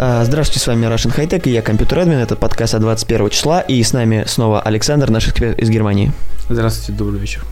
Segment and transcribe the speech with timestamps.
[0.00, 2.18] А, Здравствуйте, с вами Russian High Tech и я компьютер админ.
[2.18, 3.60] Это подкаст от 21 числа.
[3.62, 6.12] И с нами снова Александр, наш эксперт из Германии.
[6.48, 7.42] Здравствуйте, добрый вечер.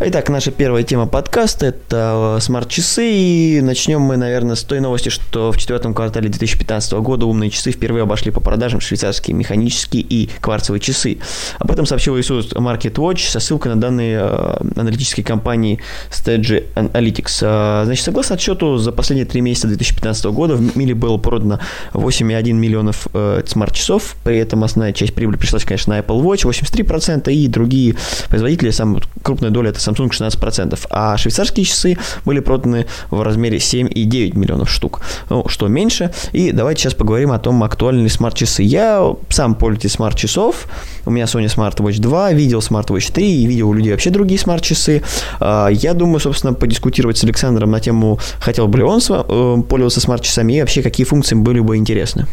[0.00, 3.10] Итак, наша первая тема подкаста– это э, смарт-часы.
[3.10, 7.72] И начнем мы, наверное, с той новости, что в четвертом квартале 2015 года умные часы
[7.72, 11.18] впервые обошли по продажам швейцарские механические и кварцевые часы.
[11.58, 15.80] Об этом сообщил Иисус Market Watch со ссылкой на данные э, аналитической компании
[16.10, 17.38] Stage Analytics.
[17.42, 21.58] Э, Значит, согласно отчету, за последние три месяца 2015 года в мире было продано
[21.92, 23.08] 8,1 миллионов
[23.46, 24.14] смарт-часов.
[24.22, 27.96] При этом основная часть прибыли пришлась, конечно, на Apple Watch 83%, и другие
[28.28, 29.02] производители, самая
[29.48, 35.00] крупная доля это Samsung 16%, а швейцарские часы были проданы в размере 7,9 миллионов штук,
[35.30, 36.10] ну, что меньше.
[36.32, 38.62] И давайте сейчас поговорим о том, актуальны ли смарт-часы.
[38.62, 40.66] Я сам пользователь смарт-часов,
[41.06, 44.10] у меня Sony Smart Watch 2, видел Smart Watch 3 и видел у людей вообще
[44.10, 45.02] другие смарт-часы.
[45.40, 50.00] А, Я думаю, собственно, подискутировать с Александром на тему, хотел бы ли он э, пользоваться
[50.00, 52.26] смарт-часами и вообще какие функции были бы интересны.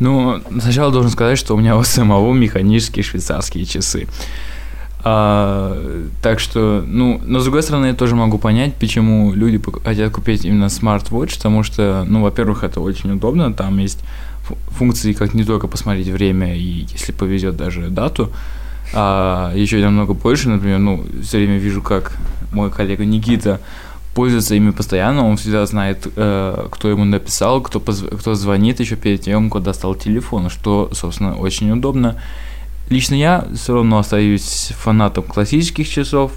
[0.00, 4.08] Ну, сначала должен сказать, что у меня у самого механические швейцарские часы.
[5.04, 5.76] А,
[6.22, 10.44] так что, ну, но с другой стороны, я тоже могу понять, почему люди хотят купить
[10.44, 13.98] именно смарт-вотч, потому что, ну, во-первых, это очень удобно, там есть
[14.44, 18.30] фу- функции, как не только посмотреть время и, если повезет, даже дату,
[18.94, 22.16] а еще намного больше, например, ну, все время вижу, как
[22.52, 23.60] мой коллега Никита
[24.14, 28.94] пользуется ими постоянно, он всегда знает, э, кто ему написал, кто, позв- кто звонит еще
[28.94, 32.16] перед тем, как достал телефон, что, собственно, очень удобно.
[32.92, 36.32] Лично я все равно остаюсь фанатом классических часов,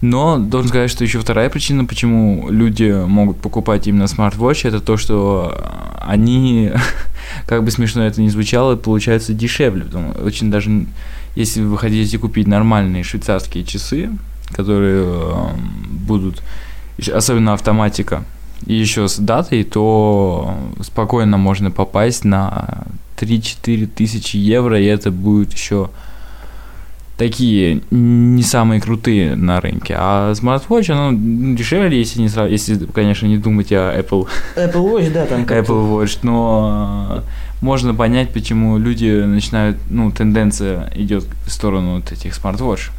[0.00, 4.96] но должен сказать, что еще вторая причина, почему люди могут покупать именно смарт-вотч, это то,
[4.96, 5.54] что
[6.00, 6.72] они,
[7.46, 9.84] как бы смешно это ни звучало, получаются дешевле.
[10.24, 10.86] Очень даже,
[11.36, 14.12] если вы хотите купить нормальные швейцарские часы,
[14.50, 15.48] которые э,
[15.90, 16.42] будут,
[17.12, 18.24] особенно автоматика,
[18.64, 22.86] и еще с датой, то спокойно можно попасть на
[23.18, 25.90] 3-4 тысячи евро, и это будет еще
[27.16, 29.94] такие не самые крутые на рынке.
[29.96, 31.12] А smart watch, оно
[31.54, 34.26] дешевле, если, не сра- если, конечно, не думать о Apple,
[34.56, 40.92] Apple Watch, да, там Apple Watch, но э, можно понять, почему люди начинают, ну, тенденция
[40.96, 42.90] идет в сторону вот этих smart watch.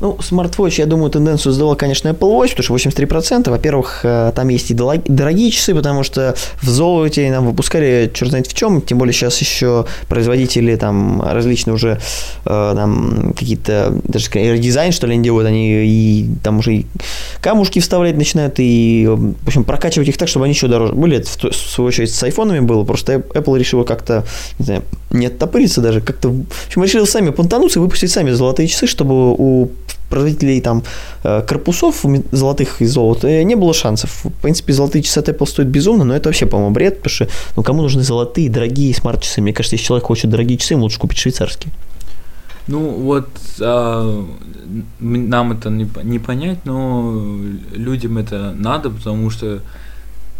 [0.00, 3.50] Ну, smart watch, я думаю, тенденцию сделал, конечно, Apple Watch, потому что 83%.
[3.50, 8.46] Во-первых, э, там есть и дорогие часы, потому что в золоте нам выпускали черт знает
[8.46, 12.00] в чем, тем более сейчас еще производители там различные уже
[12.46, 16.86] э, там какие-то, даже дизайн, что ли, они делают, они и там уже и
[17.42, 21.18] камушки вставлять начинают, и, в общем, прокачивать их так, чтобы они еще дороже были.
[21.18, 24.24] Это, в, то- в свою очередь, с айфонами было, просто Apple решила как-то,
[24.58, 28.68] не знаю, не оттопыриться даже, как-то, в общем, решили сами понтануться и выпустить сами золотые
[28.68, 29.70] часы, чтобы у
[30.08, 30.82] производителей там
[31.22, 34.24] э, корпусов золотых из золота э, не было шансов.
[34.24, 37.28] В принципе, золотые часы от Apple стоят безумно, но это вообще, по-моему, бред, потому что
[37.56, 39.40] ну, кому нужны золотые, дорогие смарт-часы?
[39.40, 41.72] Мне кажется, если человек хочет дорогие часы, ему лучше купить швейцарские.
[42.66, 43.28] Ну, вот
[43.60, 44.26] а,
[45.00, 47.20] нам это не, не понять, но
[47.72, 49.60] людям это надо, потому что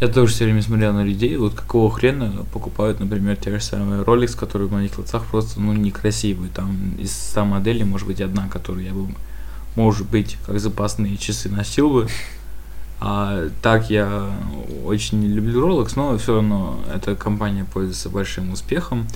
[0.01, 4.03] я тоже все время смотрел на людей, вот какого хрена покупают, например, те же самые
[4.03, 6.51] Rolex, которые в моих глазах просто, ну, некрасивые.
[6.51, 9.15] Там из 100 моделей, может быть, одна, которую я бы,
[9.77, 12.09] может быть, как запасные часы носил бы.
[13.03, 14.31] А так я
[14.85, 19.07] очень не люблю Rolex, но все равно эта компания пользуется большим успехом.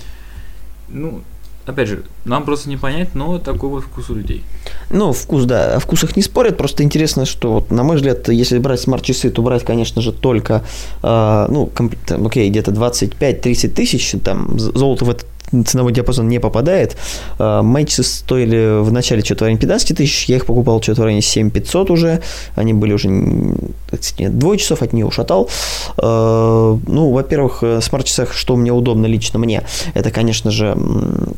[0.87, 1.23] Ну,
[1.65, 4.43] опять же, нам просто не понять, но такой вот вкус у людей.
[4.89, 8.59] Ну, вкус, да, о вкусах не спорят, просто интересно, что, вот, на мой взгляд, если
[8.59, 10.63] брать смарт-часы, то брать, конечно же, только,
[11.03, 15.27] э, ну, комп- там, окей, где-то 25-30 тысяч, там, золото в этот
[15.65, 16.95] ценовой диапазон не попадает.
[17.39, 21.01] Э, Мои часы стоили в начале что-то в районе 15 тысяч, я их покупал что-то
[21.01, 22.21] в районе 7500 уже,
[22.55, 25.49] они были уже, нет, двое часов от нее ушатал.
[25.97, 30.77] Э, Ну, во-первых, э, в смарт-часах, что мне удобно лично мне, это, конечно же,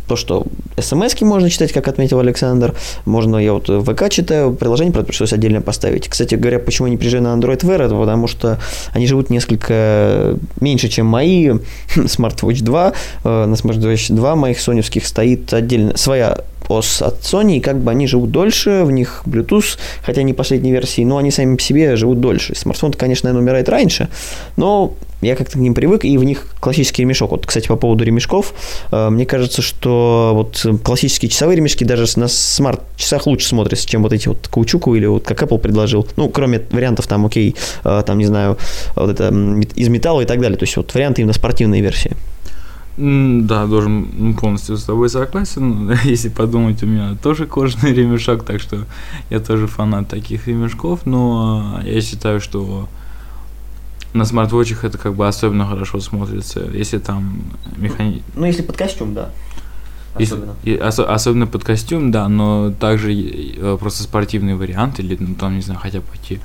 [0.07, 0.45] то, что
[0.79, 5.33] смс можно читать, как отметил Александр, можно, я вот в ВК читаю, приложение, правда, пришлось
[5.33, 6.07] отдельно поставить.
[6.07, 8.59] Кстати говоря, почему я не приезжаю на Android Wear, это потому что
[8.93, 11.49] они живут несколько меньше, чем мои.
[11.95, 12.93] Smartwatch 2,
[13.23, 13.55] э, на
[14.07, 16.39] Smartwatch 2 моих соневских стоит отдельно своя
[16.69, 20.71] OS от Sony, и как бы они живут дольше, в них Bluetooth, хотя не последней
[20.71, 22.55] версии, но они сами по себе живут дольше.
[22.55, 24.09] Смартфон, конечно, наверное, умирает раньше,
[24.57, 27.31] но я как-то к ним привык, и в них классический ремешок.
[27.31, 28.53] Вот, кстати, по поводу ремешков,
[28.91, 34.13] э, мне кажется, что вот классические часовые ремешки даже на смарт-часах лучше смотрятся, чем вот
[34.13, 36.05] эти вот каучуковые или вот как Apple предложил.
[36.17, 38.57] Ну, кроме вариантов там, окей, э, там, не знаю,
[38.95, 39.29] вот это
[39.75, 40.57] из металла и так далее.
[40.57, 42.11] То есть вот варианты именно спортивной версии.
[42.97, 45.91] Да, должен ну, полностью с тобой согласен.
[46.03, 48.85] Если подумать, у меня тоже кожаный ремешок, так что
[49.29, 52.89] я тоже фанат таких ремешков, но я считаю, что
[54.13, 57.43] на смарт-вотчах это как бы особенно хорошо смотрится, если там
[57.77, 58.23] механи...
[58.35, 59.29] Ну, если под костюм, да.
[60.15, 60.55] Особенно.
[60.63, 65.35] Если, и, ос, особенно под костюм, да, но также э, просто спортивный вариант, или ну,
[65.35, 66.39] там, не знаю, хотя бы пойти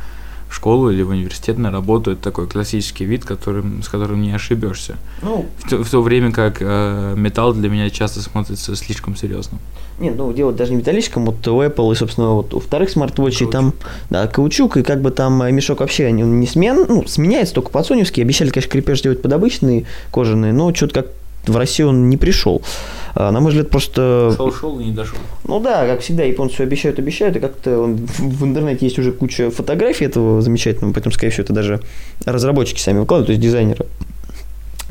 [0.52, 4.32] в школу или в университет на работу, это такой классический вид, которым, с которым не
[4.32, 4.96] ошибешься.
[5.22, 9.58] Ну, в, то, в то время как э, металл для меня часто смотрится слишком серьезно.
[9.98, 13.48] Нет, ну дело даже не металлическом, вот у Apple и, собственно, вот у вторых смарт-вотчей
[13.50, 13.72] там,
[14.10, 17.86] да, каучук, и как бы там мешок вообще не, не смен, ну, сменяется только под
[17.86, 18.22] соневский.
[18.22, 21.06] Обещали, конечно, крепеж делать под обычные кожаные, но что-то как
[21.46, 22.62] в Россию он не пришел.
[23.14, 24.32] А, на мой взгляд, просто...
[24.36, 25.18] Шел, шел и не дошел.
[25.44, 30.04] Ну да, как всегда, японцы обещают, обещают, и как-то в интернете есть уже куча фотографий
[30.04, 31.80] этого замечательного, поэтому, скорее всего, это даже
[32.24, 33.86] разработчики сами выкладывают, то есть дизайнеры.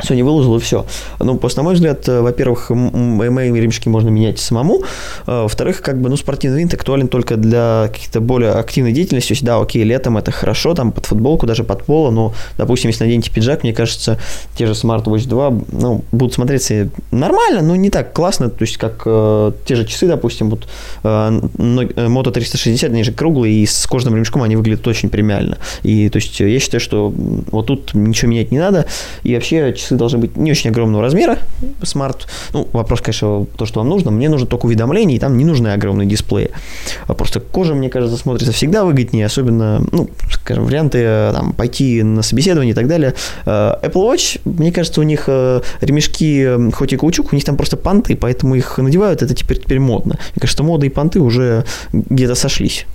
[0.03, 0.85] Sony выложил и все.
[1.19, 4.83] Ну, просто, на мой взгляд, э, во-первых, мои ремешки можно менять самому.
[5.25, 9.29] А, во-вторых, как бы, ну, спортивный винт актуален только для каких-то более активной деятельности.
[9.29, 12.89] То есть, да, окей, летом это хорошо, там, под футболку, даже под поло, но, допустим,
[12.89, 14.19] если наденете пиджак, мне кажется,
[14.55, 18.77] те же Smart Watch 2, ну, будут смотреться нормально, но не так классно, то есть,
[18.77, 20.67] как э, те же часы, допустим, вот
[21.03, 25.57] э, Moto 360, они же круглые, и с кожаным ремешком они выглядят очень премиально.
[25.83, 27.13] И, то есть, я считаю, что
[27.51, 28.85] вот тут ничего менять не надо,
[29.23, 31.37] и вообще часы часы должны быть не очень огромного размера,
[31.83, 32.27] смарт.
[32.53, 34.11] Ну, вопрос, конечно, то, что вам нужно.
[34.11, 36.51] Мне нужно только уведомления, и там не нужны огромные дисплеи.
[37.07, 42.03] А просто кожа, мне кажется, смотрится всегда выгоднее, особенно, ну, скажем, варианты э, там, пойти
[42.03, 43.13] на собеседование и так далее.
[43.45, 47.57] Э, Apple Watch, мне кажется, у них э, ремешки, хоть и каучук, у них там
[47.57, 50.17] просто понты, поэтому их надевают, это теперь, теперь модно.
[50.35, 52.85] Мне кажется, мода и понты уже где-то сошлись.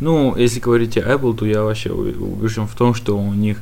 [0.00, 3.58] Ну, если говорить о Apple, то я вообще убежден в том, что у них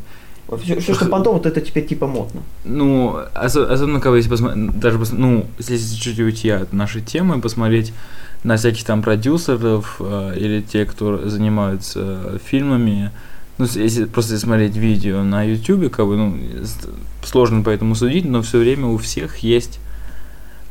[0.56, 2.43] все, все что понтово, вот это теперь типа модно.
[2.64, 7.93] Ну, особенно, когда если посмотреть, даже, ну, если чуть-чуть уйти от нашей темы, посмотреть
[8.44, 13.10] на всяких там продюсеров э, или те, кто занимаются фильмами,
[13.58, 16.38] ну, если просто смотреть видео на YouTube, как бы, ну,
[17.25, 19.78] сложно поэтому судить, но все время у всех есть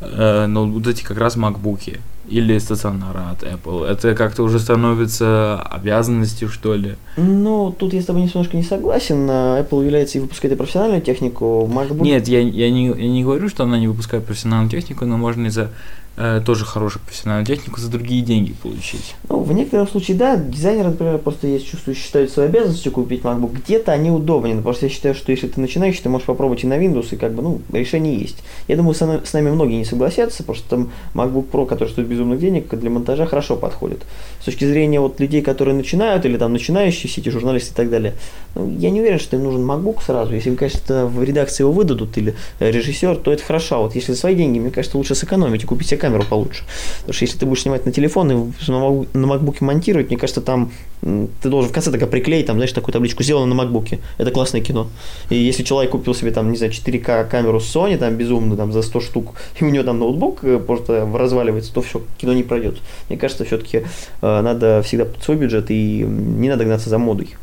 [0.02, 3.86] э, ноутбуки, вот эти как раз макбуки или стационара от Apple?
[3.86, 6.96] Это как-то уже становится обязанностью, что ли?
[7.18, 9.30] Ну, тут я с тобой немножко не согласен.
[9.30, 11.70] Apple является и выпускает и профессиональную технику.
[11.72, 12.02] MacBook...
[12.02, 15.48] Нет, я, я, не, я не говорю, что она не выпускает профессиональную технику, но можно
[15.48, 15.70] из-за
[16.18, 19.16] э, тоже хорошую профессиональную технику за другие деньги получить.
[19.30, 23.54] Ну, в некотором случае, да, дизайнеры, например, просто есть чувствую, считают своей обязанностью купить MacBook.
[23.54, 26.78] Где-то они удобнее, просто я считаю, что если ты начинающий, ты можешь попробовать и на
[26.78, 28.38] Windows, и как бы, ну, решение есть.
[28.68, 29.02] Я думаю, с,
[29.34, 33.56] нами многие не согласятся, что там MacBook Pro, который стоит безумных денег, для монтажа хорошо
[33.56, 34.04] подходит.
[34.42, 38.14] С точки зрения вот людей, которые начинают, или там начинающие сети, журналисты и так далее,
[38.56, 40.34] ну, я не уверен, что им нужен MacBook сразу.
[40.34, 43.76] Если конечно, в редакции его выдадут, или режиссер, то это хорошо.
[43.76, 46.64] А вот если свои деньги, мне кажется, лучше сэкономить и купить камеру получше.
[47.00, 48.72] Потому что если ты будешь снимать на телефон и
[49.14, 50.72] на макбуке монтировать, мне кажется, там
[51.02, 54.00] ты должен в конце только приклеить, там, знаешь, такую табличку сделано на макбуке.
[54.18, 54.88] Это классное кино.
[55.30, 58.82] И если человек купил себе, там, не знаю, 4К камеру Sony, там, безумно, там, за
[58.82, 62.78] 100 штук, и у него там ноутбук э, просто разваливается, то все, кино не пройдет.
[63.10, 63.78] Мне кажется, все-таки
[64.22, 67.36] э, надо всегда под свой бюджет и не надо гнаться за модой.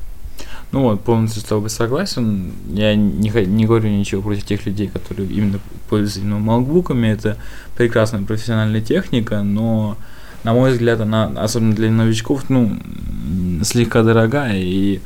[0.71, 2.53] Ну вот, полностью с тобой согласен.
[2.73, 7.09] Я не, не говорю ничего против тех людей, которые именно пользуются именно макбуками.
[7.09, 7.39] Это
[7.77, 9.97] прекрасная профессиональная техника, но,
[10.45, 12.77] на мой взгляд, она, особенно для новичков, ну,
[13.63, 14.59] слегка дорогая.
[14.59, 15.01] И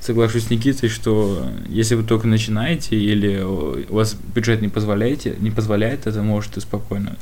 [0.00, 5.50] соглашусь с Никитой, что если вы только начинаете или у вас бюджет не позволяет, не
[5.50, 7.16] позволяет, это можете спокойно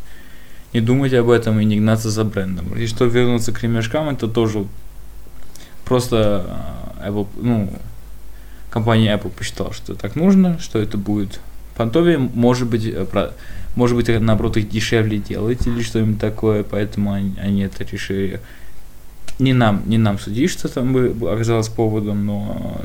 [0.73, 2.77] не думать об этом и не гнаться за брендом.
[2.77, 4.67] И что вернуться к ремешкам, это тоже
[5.87, 7.71] просто а, Apple, ну,
[8.71, 11.41] компания Apple посчитала, что так нужно, что это будет
[11.77, 13.33] понтовее, может быть, э, про,
[13.75, 18.41] может быть, наоборот, их дешевле делать или что-нибудь такое, поэтому они, они это решили.
[19.39, 22.81] Не нам, не нам судить, что там бы оказалось поводом, но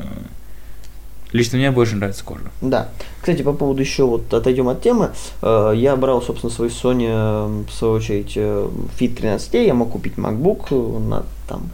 [1.32, 2.50] Лично мне больше нравится кожа.
[2.60, 2.90] Да.
[3.20, 5.12] Кстати, по поводу еще вот отойдем от темы.
[5.40, 10.98] Э, я брал, собственно, свой Sony, в свою очередь, Fit 13, я мог купить MacBook
[10.98, 11.70] на там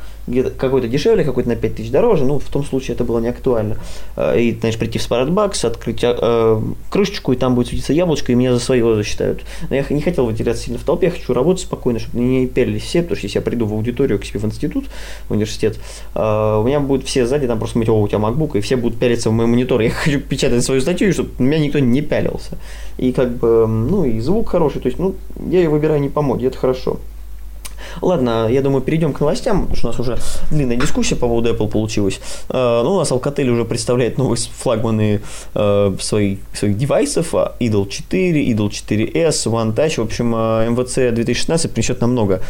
[0.59, 3.77] какой-то дешевле, какой-то на 5 тысяч дороже, ну, в том случае это было не актуально.
[4.17, 8.35] Э, и, знаешь, прийти в Спаратбакс, открыть э, крышечку, и там будет светиться яблочко, и
[8.35, 9.43] меня за своего засчитают.
[9.69, 12.83] Но я не хотел выделяться сильно в толпе, я хочу работать спокойно, чтобы не пялились
[12.83, 14.85] все, потому что если я приду в аудиторию к себе в институт,
[15.29, 15.79] в университет,
[16.15, 18.77] э, у меня будут все сзади там просто смотреть, о, у тебя MacBook, и все
[18.77, 19.81] будут пялиться в мой монитор.
[19.81, 22.59] Я хочу печатать свою статью, чтобы меня никто не пялился.
[22.99, 25.15] И как бы, ну, и звук хороший, то есть, ну,
[25.51, 26.99] я ее выбираю не по моде, это хорошо.
[28.03, 30.19] Ладно, я думаю, перейдем к новостям, потому что у нас уже
[30.51, 32.21] длинная дискуссия по поводу Apple получилась.
[32.49, 35.21] Э, ну, у нас Alcatel уже представляет новые флагманы
[35.55, 40.01] э, своих, своих девайсов, а, Idol 4, Idol 4S, One Touch.
[40.01, 42.41] В общем, MVC 2016 принесет нам много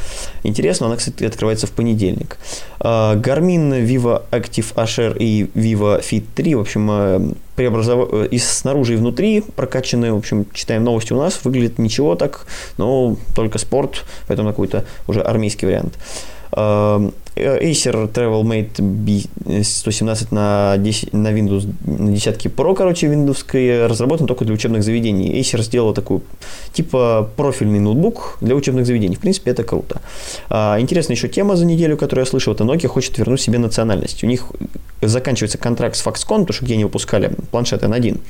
[0.42, 0.92] интересного.
[0.92, 2.38] Она, кстати, открывается в понедельник.
[2.80, 8.08] Э, Garmin Vivo Active Asher и Vivo Fit 3, в общем, преобразов...
[8.30, 12.46] и снаружи и внутри прокачанные, в общем, читаем новости у нас, выглядит ничего так,
[12.76, 15.98] но только спорт, поэтому какой-то уже армейский вариант.
[16.52, 24.44] Эм, Acer TravelMate B117 на, 10, на Windows, на десятки Pro, короче, Windows, разработан только
[24.44, 25.40] для учебных заведений.
[25.40, 26.20] Acer сделал такой,
[26.72, 29.16] типа, профильный ноутбук для учебных заведений.
[29.16, 30.00] В принципе, это круто.
[30.48, 34.24] А, интересная еще тема за неделю, которую я слышал, это Nokia хочет вернуть себе национальность.
[34.24, 34.52] У них
[35.00, 38.20] заканчивается контракт с Foxconn, потому что где они выпускали планшеты N1.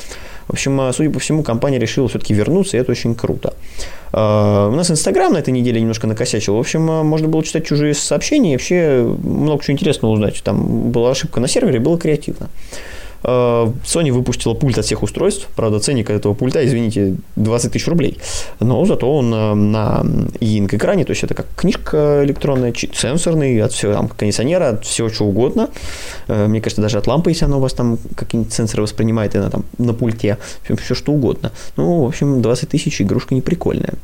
[0.49, 3.55] В общем, а, судя по всему, компания решила все-таки вернуться, и это очень круто.
[4.13, 6.57] А, у нас Инстаграм на этой неделе немножко накосячил.
[6.57, 10.43] В общем, а, можно было читать чужие сообщения и вообще много чего интересного узнать.
[10.43, 12.49] Там была ошибка на сервере, было креативно.
[13.25, 15.49] Э, Sony выпустила пульт от всех устройств.
[15.57, 18.19] Правда, ценник этого пульта, извините, 20 тысяч рублей.
[18.61, 20.05] Но зато он э, на
[20.41, 25.09] e-ink экране, то есть это как книжка электронная, сенсорный, от всего, там, кондиционера, от всего
[25.09, 25.71] чего угодно.
[26.29, 29.39] Э, мне кажется, даже от лампы, если она у вас там какие-нибудь сенсоры воспринимает, и
[29.39, 31.53] она там на пульте, все что угодно.
[31.77, 33.95] Ну, в общем, 20 тысяч, игрушка не прикольная.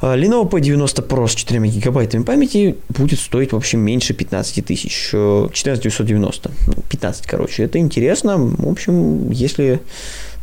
[0.00, 5.10] А, Lenovo P90 Pro с 4 гигабайтами памяти будет стоить, в общем, меньше 15 тысяч.
[5.10, 6.50] 14 990.
[6.88, 7.64] 15, короче.
[7.64, 8.36] Это интересно.
[8.38, 9.80] В общем, если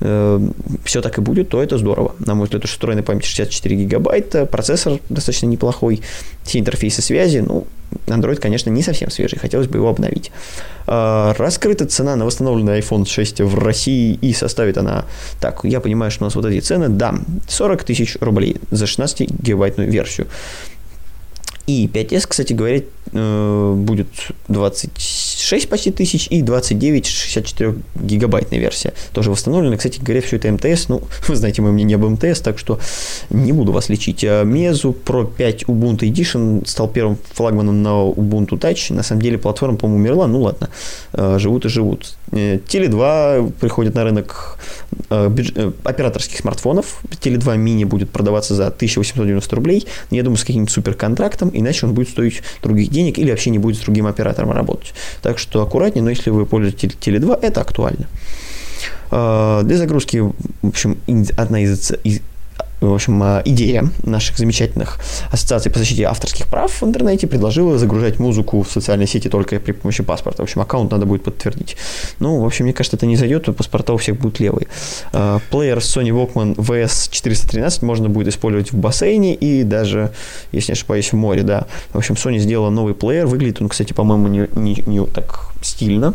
[0.02, 0.40] э,
[0.84, 2.16] все так и будет, то это здорово.
[2.20, 6.02] На мой взгляд, потому что встроенная память 64 гигабайта, процессор достаточно неплохой,
[6.44, 7.66] все интерфейсы связи, ну,
[8.08, 10.32] Android, конечно, не совсем свежий, хотелось бы его обновить.
[10.88, 15.06] А, раскрыта цена на восстановленный iPhone 6 в России и составит она,
[15.40, 17.16] так, я понимаю, что у нас вот эти цены, да,
[17.48, 20.28] 40 тысяч рублей за 16-гигабайтную версию.
[21.68, 22.82] И 5S, кстати говоря,
[23.12, 24.08] э, будет
[24.50, 28.94] 26 почти тысяч и 29 64 гигабайтная версия.
[29.14, 29.76] Тоже восстановлена.
[29.78, 30.90] Кстати говоря, все это МТС.
[30.90, 32.80] Ну, вы знаете мое мнение об МТС, так что
[33.32, 34.24] не буду вас лечить.
[34.24, 38.94] А Meizu Pro 5 Ubuntu Edition стал первым флагманом на Ubuntu Touch.
[38.94, 40.28] На самом деле платформа, по-моему, умерла.
[40.28, 40.70] Ну ладно,
[41.14, 42.16] э, живут и живут.
[42.32, 44.58] Теле 2 приходит на рынок
[45.10, 47.02] э, операторских смартфонов.
[47.20, 49.88] Теле 2 мини будет продаваться за 1890 рублей.
[50.12, 53.78] Я думаю, с каким-нибудь суперконтрактом иначе он будет стоить других денег или вообще не будет
[53.78, 54.94] с другим оператором работать.
[55.22, 58.08] Так что аккуратнее, но если вы пользуетесь Теле2, это актуально.
[59.12, 60.34] Для загрузки, в
[60.68, 60.98] общем,
[61.38, 62.22] одна из, из
[62.82, 65.00] в общем, а, идея наших замечательных
[65.32, 69.72] ассоциаций по защите авторских прав в интернете предложила загружать музыку в социальные сети только при
[69.72, 70.44] помощи паспорта.
[70.44, 71.78] В общем, аккаунт надо будет подтвердить.
[72.20, 74.68] Ну, в общем, мне кажется, это не зайдет, то паспорта у всех будут левые.
[75.14, 80.12] А, плеер Sony Walkman VS413 можно будет использовать в бассейне и даже,
[80.52, 81.68] если не ошибаюсь, в море, да.
[81.94, 83.26] В общем, Sony сделала новый плеер.
[83.26, 86.14] Выглядит он, кстати, по-моему, не, не, не так стильно.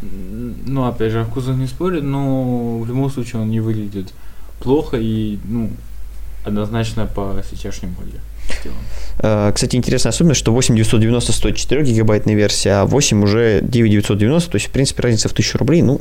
[0.00, 4.12] Ну, опять же, вкусах не спорит, но в любом случае он не выглядит
[4.60, 5.70] плохо и, ну,
[6.44, 8.20] однозначно по сейчасшнему моде.
[9.18, 14.56] Э, кстати, интересная особенность, что 8990 стоит 4 гигабайтная версия, а 8 уже 9990, то
[14.56, 16.00] есть, в принципе, разница в 1000 рублей, ну,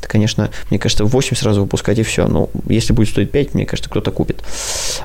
[0.00, 2.26] это, конечно, мне кажется, 8 сразу выпускать и все.
[2.26, 4.42] Но если будет стоить 5, мне кажется, кто-то купит.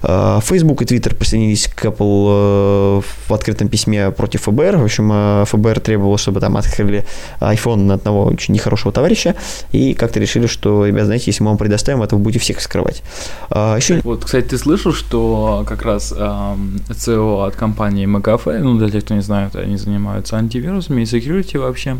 [0.03, 4.77] Э, Facebook и Twitter присоединились к Apple э, в открытом письме против ФБР.
[4.77, 7.05] В общем, ФБР требовало, чтобы там открыли
[7.41, 9.35] iPhone на одного очень нехорошего товарища.
[9.71, 13.03] И как-то решили, что, ребят, знаете, если мы вам предоставим это, вы будете всех скрывать.
[13.51, 13.99] Еще...
[14.03, 19.03] Вот, кстати, ты слышал, что как раз эм, CEO от компании McAfee, ну, для тех,
[19.03, 21.97] кто не знает, они занимаются антивирусами и security вообще,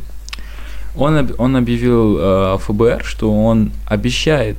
[0.97, 4.57] он, он объявил э, ФБР, что он обещает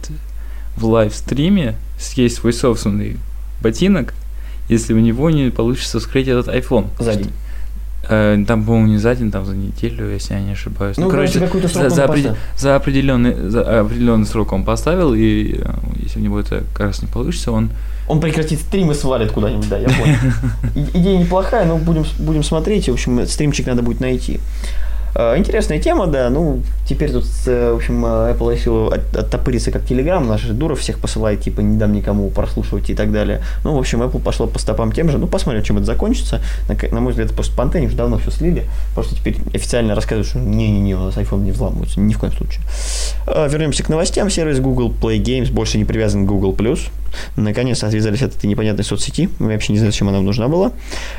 [0.76, 3.16] в лайвстриме съесть свой собственный
[3.62, 4.14] ботинок,
[4.68, 6.88] если у него не получится вскрыть этот iPhone.
[6.98, 7.32] За день.
[8.08, 10.96] Э, там, по-моему, не за день, там за неделю, если я не ошибаюсь.
[10.96, 12.36] Ну, ну короче, короче за, за, опред...
[12.56, 17.02] за, определенный, за определенный срок он поставил, и э, если у него это как раз
[17.02, 17.70] не получится, он
[18.08, 20.16] он прекратит стрим и свалит куда-нибудь, да, я понял.
[20.94, 22.88] Идея неплохая, но будем, будем смотреть.
[22.88, 24.38] В общем, стримчик надо будет найти.
[25.18, 26.28] Э, Интересная тема, да.
[26.28, 30.23] Ну, теперь тут, э, в общем, э, Apple решил от- оттопыриться как Telegram.
[30.23, 33.40] Наши дуров всех посылает, типа, не дам никому прослушивать и так далее.
[33.64, 35.16] Ну, в общем, Apple пошло по стопам тем же.
[35.16, 36.42] Ну, посмотрим, чем это закончится.
[36.68, 38.64] На, на мой взгляд, после Pantene уже давно все слили.
[38.94, 41.99] Просто теперь официально рассказывают, что не-не-не, у нас iPhone не взламывается.
[42.00, 42.61] Ни в коем случае.
[43.26, 44.28] Вернемся к новостям.
[44.28, 46.54] Сервис Google Play Games больше не привязан к Google+.
[47.37, 49.30] Наконец-то отвязались от этой непонятной соцсети.
[49.40, 50.73] Я вообще не знаю, зачем она нужна была.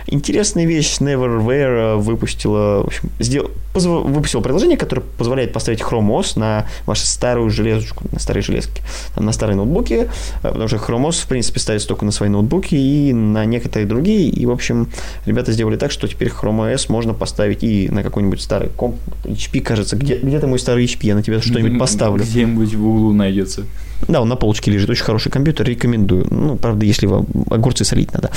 [0.05, 0.97] Интересная вещь.
[0.99, 3.49] Neverware выпустила, в общем, сдел...
[3.87, 8.81] выпустила приложение, которое позволяет поставить Chrome OS на вашу старую железочку, на старые железки,
[9.15, 10.07] там, на старые ноутбуки, э,
[10.41, 14.29] потому что Chrome OS, в принципе, ставится только на свои ноутбуки и на некоторые другие.
[14.29, 14.89] И, в общем,
[15.25, 18.97] ребята сделали так, что теперь Chrome OS можно поставить и на какой-нибудь старый комп.
[19.23, 22.23] HP, кажется, где, где-то мой старый HP, я на тебя что-нибудь поставлю.
[22.23, 23.65] Где-нибудь в углу найдется.
[24.07, 24.89] Да, он на полочке лежит.
[24.89, 26.27] Очень хороший компьютер, рекомендую.
[26.29, 28.31] Ну, правда, если вам огурцы солить надо.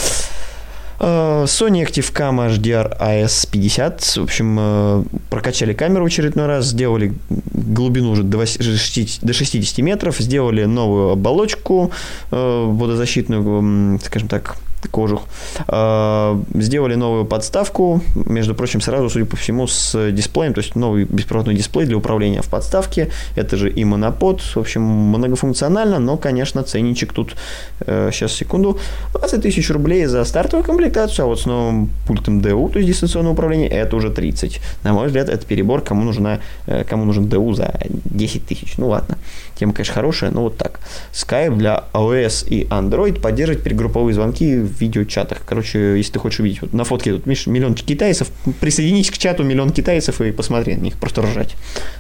[1.01, 4.21] Э, Sony Active-Cam HDR AS50.
[4.21, 9.33] В общем, э, прокачали камеру в очередной раз, сделали глубину уже до вось- 60 до
[9.33, 11.91] 60 метров, сделали новую оболочку
[12.31, 14.57] э, водозащитную, скажем так,
[14.89, 15.23] кожух.
[15.69, 21.05] Э, Сделали новую подставку, между прочим, сразу, судя по всему, с дисплеем, то есть новый
[21.05, 23.11] беспроводной дисплей для управления в подставке.
[23.37, 27.37] Это же и монопод, в общем, многофункционально, но, конечно, ценничек тут,
[27.81, 28.79] э, сейчас, секунду,
[29.13, 33.33] 20 тысяч рублей за стартовую комплектацию, а вот с новым пультом DU, то есть дистанционное
[33.33, 34.61] управление, это уже 30.
[34.85, 38.75] На мой взгляд, это перебор, кому, нужна, э, кому нужен DU за 10 тысяч.
[38.79, 39.19] Ну ладно,
[39.57, 40.81] тема, конечно, хорошая, но вот так.
[41.13, 45.39] Skype для iOS и Android поддерживает перегрупповые звонки в видеочатах.
[45.47, 49.43] Короче, если ты хочешь увидеть, вот на фотке тут, видишь, миллион китайцев, присоединись к чату
[49.45, 51.57] миллион китайцев и посмотри на них, просто ржать.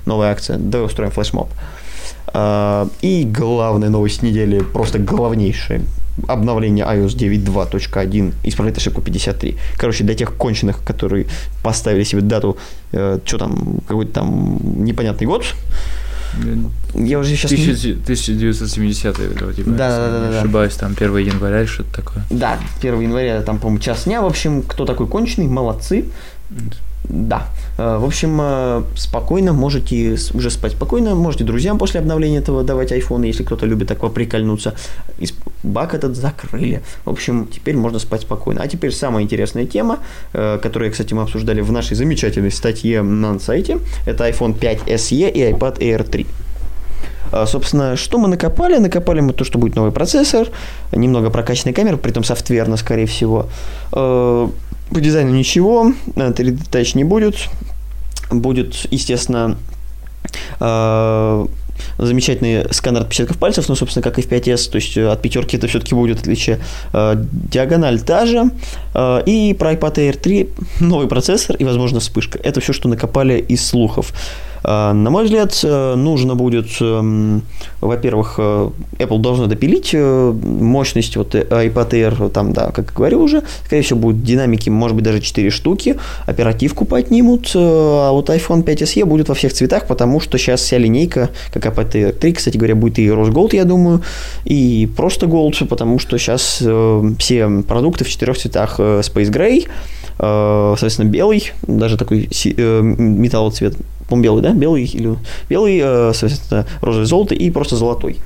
[0.07, 1.49] Новая акция, давай устроим флешмоб.
[2.29, 5.83] А, И главная новость недели, просто главнейшая.
[6.29, 9.57] Обновление iOS 9.2.1 исправляет ошибку 53.
[9.77, 11.27] Короче, для тех конченых, которые
[11.63, 12.59] поставили себе дату,
[12.91, 15.45] что там, какой-то там непонятный год,
[16.95, 17.53] я уже сейчас...
[17.53, 19.71] не- 1970 вроде бы.
[19.73, 20.39] Да, да, да, да.
[20.41, 22.25] ошибаюсь, там 1 января или что-то такое.
[22.31, 24.23] Да, 1 января, там, по-моему, час дня.
[24.23, 26.07] В общем, кто такой конченый, молодцы.
[27.05, 27.49] Да.
[27.79, 31.15] Э, В общем, э, спокойно можете уже спать спокойно.
[31.15, 34.75] Можете друзьям после обновления этого давать iPhone, если кто-то любит так поприкольнуться.
[35.63, 36.83] Баг этот закрыли.
[37.05, 38.63] В общем, теперь можно спать спокойно.
[38.63, 39.99] А теперь самая интересная тема,
[40.33, 43.79] э, которую, кстати, мы обсуждали в нашей замечательной статье на сайте.
[44.07, 46.27] Это iPhone 5 SE и iPad Air 3.
[47.33, 48.79] А, Собственно, что мы накопали?
[48.79, 50.49] Накопали мы то, что будет новый процессор,
[50.93, 53.47] немного прокачанной камеры, притом софтверно, скорее всего.
[53.93, 54.49] Э,
[54.91, 57.37] По дизайну ничего, э, 3D Touch не будет.
[58.31, 59.57] Будет, естественно,
[60.59, 61.47] э,
[61.99, 65.57] замечательный сканер отпечатков пальцев, ну, собственно, как и в 5S, то есть э, от пятерки
[65.57, 66.59] это все-таки будет отличие.
[66.93, 67.15] Э,
[67.53, 68.51] Диагональ та же.
[68.95, 70.49] Э, И про iPad Air 3
[70.81, 72.39] новый процессор и, возможно, вспышка.
[72.43, 74.13] Это все, что накопали из слухов.
[74.65, 77.43] Э, На мой взгляд, э, нужно будет, эм,
[77.81, 83.83] во-первых, э, Apple должна допилить мощность вот iPad Air, там, да, как говорю уже, скорее
[83.83, 85.97] всего, будут динамики, может быть, даже 4 штуки,
[86.27, 90.79] оперативку поднимут, а вот iPhone 5 SE будет во всех цветах, потому что сейчас вся
[90.79, 94.03] линейка, как iPad Air 3, кстати говоря, будет и Rose Gold, я думаю,
[94.45, 96.63] и просто Gold, потому что сейчас
[97.19, 99.67] все продукты в четырех цветах Space Gray,
[100.19, 102.55] соответственно, белый, даже такой си-
[104.11, 104.53] э, металловый цвет, по белый, да?
[104.53, 105.17] Белый или
[105.49, 108.17] белый, э, соответственно, розовый золотый и просто золотой.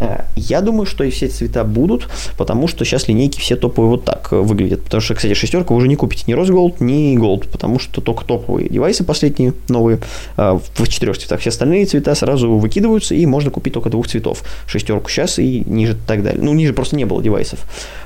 [0.00, 4.04] Э, Я думаю, что и все цвета будут, потому что сейчас линейки все топовые вот
[4.04, 4.82] так выглядят.
[4.82, 8.68] Потому что, кстати, шестерка уже не купите ни Gold, ни Gold, потому что только топовые
[8.68, 10.00] девайсы последние, новые,
[10.36, 11.40] э, в четырех цветах.
[11.40, 14.42] Все остальные цвета сразу выкидываются, и можно купить только двух цветов.
[14.66, 16.42] Шестерку сейчас и ниже так далее.
[16.42, 17.60] Ну, ниже просто не было девайсов.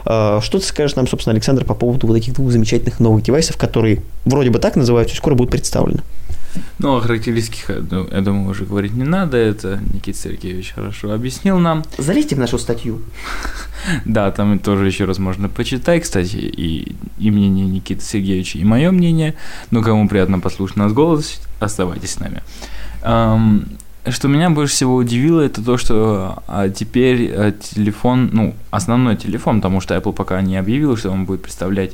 [0.04, 4.02] Что ты скажешь нам, собственно, Александр, по поводу вот этих двух замечательных новых девайсов, которые
[4.26, 6.02] вроде бы так называются, и скоро будут представлены?
[6.79, 11.13] Ну, о характеристиках, я ду- я думаю, уже говорить не надо, это Никита Сергеевич хорошо
[11.13, 11.85] объяснил нам.
[11.99, 13.01] Залезьте в нашу статью.
[14.05, 18.91] Да, там тоже еще раз можно почитать, кстати, и, и мнение Никиты Сергеевича, и мое
[18.91, 19.35] мнение.
[19.71, 22.43] Ну, кому приятно послушать нас голос, оставайтесь с нами.
[23.03, 23.67] Ам,
[24.09, 29.59] что меня больше всего удивило, это то, что а, теперь а, телефон, ну, основной телефон,
[29.61, 31.93] потому что Apple пока не объявил, что он будет представлять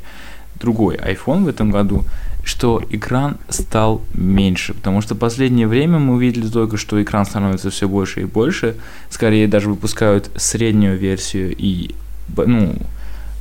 [0.58, 2.04] другой iPhone в этом году,
[2.44, 7.88] что экран стал меньше, потому что последнее время мы увидели только, что экран становится все
[7.88, 8.76] больше и больше,
[9.10, 11.94] скорее даже выпускают среднюю версию и,
[12.36, 12.74] ну,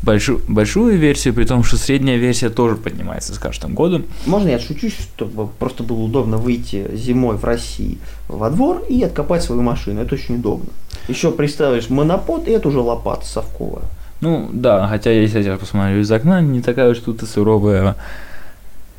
[0.04, 4.06] большую, большую версию, при том, что средняя версия тоже поднимается с каждым годом.
[4.26, 9.44] Можно я отшучу, чтобы просто было удобно выйти зимой в России во двор и откопать
[9.44, 10.02] свою машину.
[10.02, 10.70] Это очень удобно.
[11.08, 13.86] Еще представишь монопод, и это уже лопата совковая.
[14.22, 17.96] Ну, да, хотя если я посмотрю из окна, не такая уж тут и суровая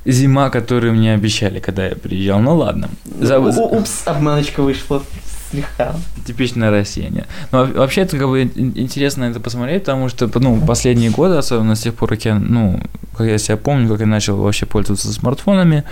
[0.04, 2.40] зима, которую мне обещали, когда я приезжал.
[2.40, 2.88] Ну ладно.
[3.20, 5.02] За- Упс, обманочка вышла
[5.50, 5.94] слегка.
[6.26, 7.26] Типичное Россия, нет.
[7.52, 11.36] Но во- вообще это как бы ин- интересно это посмотреть, потому что, ну, последние годы,
[11.36, 12.80] особенно с тех пор, как я, ну,
[13.16, 15.84] как я себя помню, как я начал вообще пользоваться смартфонами,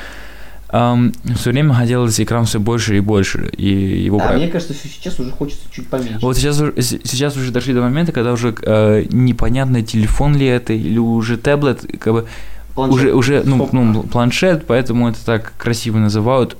[0.68, 3.68] все время хотелось экран все больше и больше, и
[4.04, 6.18] его А про- мне кажется, что сейчас уже хочется чуть поменьше.
[6.22, 10.96] Вот сейчас, сейчас уже дошли до момента, когда уже э, непонятно, телефон ли это или
[10.98, 12.26] уже таблет, как бы
[12.74, 12.94] Планшет.
[12.96, 16.56] уже, уже ну, ну, планшет, поэтому это так красиво называют.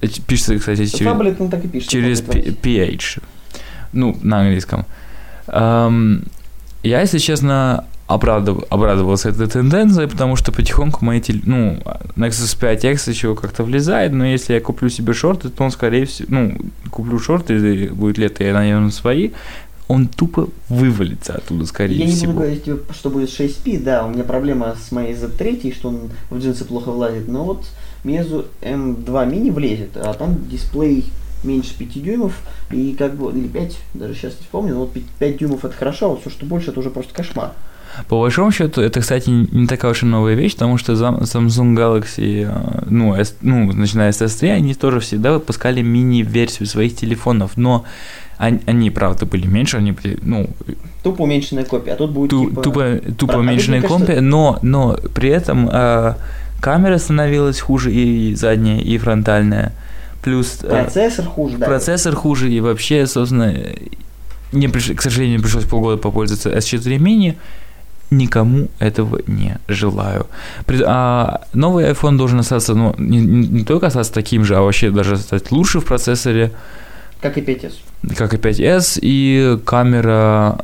[0.00, 1.88] Это Пишется, кстати, через, ну так и пишет.
[1.88, 3.20] через PH,
[3.92, 4.84] ну, на английском.
[5.46, 6.22] Ам,
[6.82, 11.78] я, если честно, обрадов- обрадовался этой тенденцией, потому что потихоньку мои, тел- ну,
[12.16, 16.28] Nexus 5X еще как-то влезает, но если я куплю себе шорты, то он, скорее всего,
[16.30, 16.58] ну,
[16.90, 19.30] куплю шорты, будет лето, я надену свои,
[19.88, 22.32] он тупо вывалится оттуда, скорее Я не всего.
[22.32, 26.10] буду говорить тебе, что будет 6P, да, у меня проблема с моей Z3, что он
[26.30, 27.66] в джинсы плохо влазит, но вот
[28.04, 31.04] Meizu M2 mini влезет, а там дисплей
[31.44, 35.38] меньше 5 дюймов, и как бы, или 5, даже сейчас не вспомню, но вот 5,
[35.38, 37.52] дюймов это хорошо, а вот все, что больше, это уже просто кошмар.
[38.08, 42.46] По большому счету, это, кстати, не такая уж и новая вещь, потому что Samsung Galaxy,
[42.48, 47.84] э, ну, S, ну, начиная с S3, они тоже всегда выпускали мини-версию своих телефонов, но
[48.38, 50.48] они, они, правда, были меньше, они были, ну,
[51.02, 52.62] Тупо уменьшенная копия, а тут будет ту- типа...
[52.62, 56.14] тупо, тупо Про- а уменьшенные мне кажется- компи, но, но при этом э,
[56.60, 59.72] камера становилась хуже и задняя, и фронтальная,
[60.22, 61.66] плюс э, Процессор хуже, да.
[61.66, 63.54] процессор хуже, и вообще, собственно,
[64.52, 67.36] не приш- к сожалению, пришлось полгода попользоваться S4 mini,
[68.10, 70.26] никому этого не желаю.
[70.66, 74.60] При- а новый iPhone должен остаться, ну, не, не- не только остаться таким же, а
[74.60, 76.52] вообще даже стать лучше в процессоре,
[77.20, 77.72] Как и 5S.
[78.16, 80.58] как и 5S, и камера...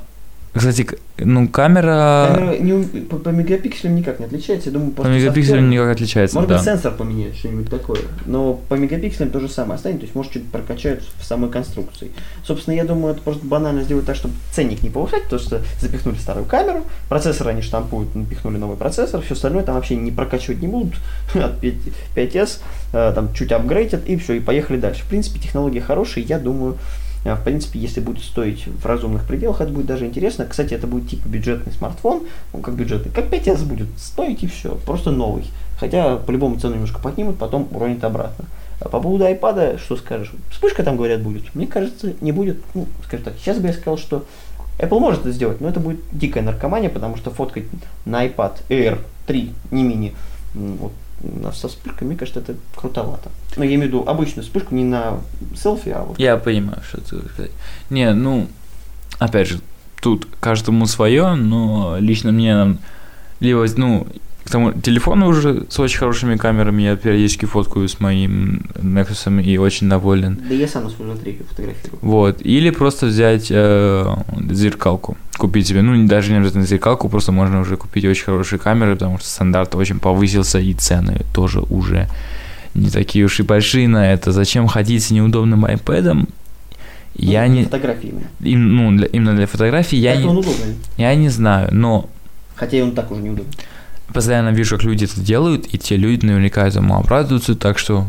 [0.55, 0.87] Кстати,
[1.17, 5.93] ну, камера, Камера не по, по мегапикселям никак не отличается, я думаю, по мегапикселям никак
[5.93, 6.57] отличается, Может да.
[6.57, 8.01] быть, сенсор поменяют, что-нибудь такое.
[8.27, 12.11] Но по мегапикселям то же самое останется, то есть, может, что-то прокачают в самой конструкции.
[12.45, 16.17] Собственно, я думаю, это просто банально сделать так, чтобы ценник не повышать, то что запихнули
[16.17, 20.69] старую камеру, процессор они штампуют, напихнули новый процессор, все остальное там вообще не прокачивать не
[20.69, 20.95] будут
[21.35, 21.75] от 5,
[22.15, 22.59] 5S,
[22.93, 25.03] э, там чуть апгрейдят, и все, и поехали дальше.
[25.03, 26.77] В принципе, технология хорошая, я думаю,
[27.25, 30.45] в принципе, если будет стоить в разумных пределах, это будет даже интересно.
[30.45, 34.75] Кстати, это будет типа бюджетный смартфон, ну как бюджетный, как 5S будет стоить и все,
[34.87, 35.45] просто новый.
[35.79, 38.45] Хотя по-любому цену немножко поднимут, потом уронят обратно.
[38.81, 40.33] А по поводу iPad, что скажешь?
[40.51, 41.55] Вспышка там, говорят, будет.
[41.55, 42.59] Мне кажется, не будет.
[42.75, 44.25] Ну, скажем так, сейчас бы я сказал, что
[44.79, 47.65] Apple может это сделать, но это будет дикая наркомания, потому что фоткать
[48.05, 50.15] на iPad Air 3, не мини,
[50.55, 53.31] вот, на- со вспышкой, мне кажется, это крутовато.
[53.57, 55.21] Но я имею в виду обычную вспышку, не на
[55.57, 57.51] селфи, а вот Я понимаю, что ты сказать.
[57.91, 58.49] Не, ну,
[59.19, 59.61] опять же,
[60.01, 62.77] тут каждому свое, но лично мне
[63.41, 64.07] либо, ну,
[64.45, 69.57] к тому телефону уже с очень хорошими камерами, я периодически фоткаю с моим Nexus и
[69.59, 70.39] очень доволен.
[70.49, 71.99] Да я сам на свою треке фотографирую.
[72.03, 72.41] Вот.
[72.45, 74.05] Или просто взять э,
[74.51, 75.17] зеркалку.
[75.39, 79.19] Купить себе, ну, даже не обязательно зеркалку, просто можно уже купить очень хорошие камеры, потому
[79.19, 82.09] что стандарт очень повысился, и цены тоже уже
[82.75, 84.33] не такие уж и большие на это.
[84.33, 86.27] Зачем ходить с неудобным iPad?
[87.15, 87.65] Я Ну, не...
[87.65, 88.27] Фотографии именно.
[88.41, 90.75] им- ну, для- именно для фотографий я не, удобный.
[90.97, 92.09] я не знаю, но
[92.57, 93.53] Хотя и он так уже неудобный.
[94.13, 98.07] Постоянно вижу, как люди это делают, и те люди наверняка этому обрадуются, так что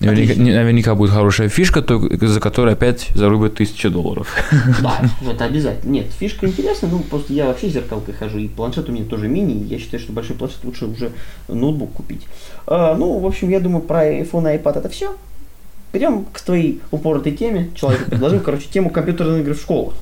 [0.00, 1.84] наверняка, наверняка будет хорошая фишка,
[2.20, 4.28] за которую опять зарубят тысячу долларов.
[4.82, 5.00] Да,
[5.30, 5.90] это обязательно.
[5.90, 9.66] Нет, фишка интересная, ну просто я вообще зеркалкой хожу, и планшет у меня тоже мини,
[9.68, 11.12] я считаю, что большой планшет лучше уже
[11.48, 12.22] ноутбук купить.
[12.66, 15.16] А, ну, в общем, я думаю, про iPhone и iPad это все.
[15.92, 17.70] Перейдем к твоей упоротой теме.
[17.74, 19.94] Человек предложил, короче, тему компьютерные игры в школах.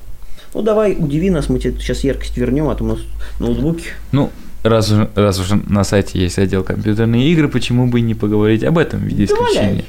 [0.53, 2.99] Ну давай, удиви нас, мы тебе сейчас яркость вернем, а то у нас
[3.39, 3.85] ноутбуки.
[4.11, 4.31] Ну,
[4.67, 8.77] раз раз уже на сайте есть отдел компьютерные игры, почему бы и не поговорить об
[8.77, 9.83] этом в виде исключения?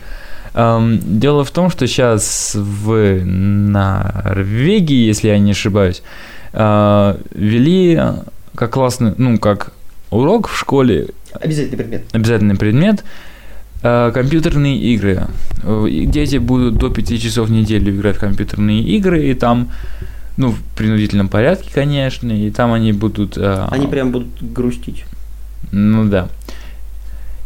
[0.55, 6.03] Ам, дело в том, что сейчас в Норвегии, если я не ошибаюсь,
[6.53, 8.01] а, ввели
[8.55, 9.73] как классный, ну, как
[10.11, 11.09] урок в школе,
[11.41, 12.03] Обязательный предмет.
[12.13, 13.05] обязательный предмет,
[13.83, 15.27] а, компьютерные игры.
[15.63, 19.69] Э, Дети будут до 5 часов в неделю играть в компьютерные игры, и там,
[20.39, 23.37] ну, в принудительном порядке, конечно, и там они будут...
[23.37, 25.05] а, Они прям будут грустить.
[25.73, 26.29] ну да.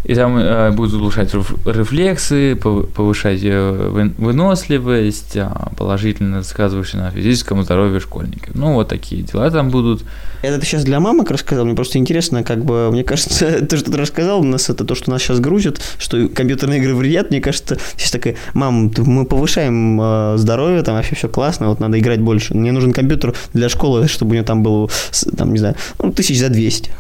[0.05, 7.01] И там э, будут улучшать реф- рефлексы, пов- повышать э, вы- выносливость, а, положительно сказывающие
[7.01, 8.55] на физическом здоровье школьников.
[8.55, 10.03] Ну, вот такие дела там будут.
[10.43, 11.65] Это ты сейчас для мамок рассказал?
[11.65, 14.97] Мне просто интересно, как бы, мне кажется, то, что ты рассказал, у нас это то,
[14.97, 20.01] что нас сейчас грузит, что компьютерные игры вредят, мне кажется, сейчас такая, мам, мы повышаем
[20.01, 22.55] э, здоровье, там вообще все классно, вот надо играть больше.
[22.55, 24.89] Мне нужен компьютер для школы, чтобы у него там было,
[25.37, 26.91] там, не знаю, ну, тысяч за 200.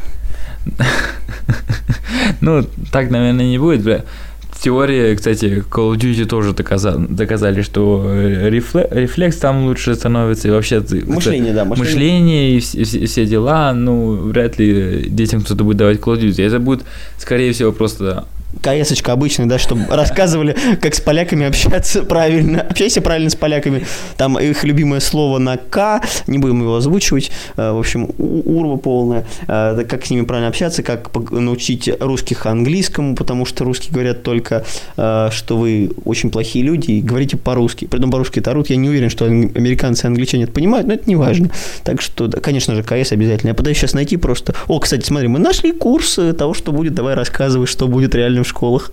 [2.40, 4.04] Ну, так, наверное, не будет, бля.
[4.50, 10.46] В теории, кстати, Call of Duty тоже доказали, доказали что рефле- рефлекс там лучше становится,
[10.46, 10.80] и вообще...
[11.06, 11.92] Мышление, да, мышление.
[11.94, 16.22] Мышление и все, все- все дела, ну, вряд ли детям кто-то будет давать Call of
[16.22, 16.46] Duty.
[16.46, 16.82] Это будет,
[17.18, 18.24] скорее всего, просто
[18.60, 22.60] КСочка обычная, да, чтобы рассказывали, как с поляками общаться правильно.
[22.60, 23.84] Общайся правильно с поляками.
[24.16, 27.30] Там их любимое слово на К, не будем его озвучивать.
[27.56, 29.24] Э, В общем, урва полная.
[29.48, 34.64] Э, Как с ними правильно общаться, как научить русских английскому, потому что русские говорят только,
[34.96, 37.86] э, что вы очень плохие люди и говорите по-русски.
[37.86, 38.70] Притом по-русски это орут.
[38.70, 41.50] Я не уверен, что ан- американцы и англичане это понимают, но это не важно.
[41.84, 43.48] Так что, да, конечно же, КС обязательно.
[43.50, 44.54] Я пытаюсь сейчас найти просто...
[44.68, 46.94] О, кстати, смотри, мы нашли курс того, что будет.
[46.94, 48.90] Давай рассказывай, что будет реально в школах.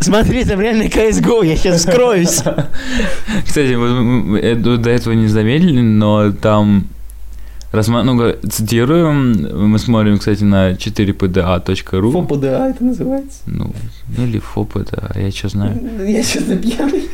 [0.00, 2.42] Смотри, там реально CSGO, я сейчас скроюсь.
[3.46, 6.86] Кстати, мы- до этого не заметили, но там
[7.72, 12.12] рассма- ну, цитируем, мы смотрим, кстати, на 4pda.ru.
[12.12, 13.38] ФОПДА это называется.
[13.46, 13.72] Ну,
[14.18, 15.80] или ФОПДА, я что знаю.
[16.06, 17.08] Я честно пьяный.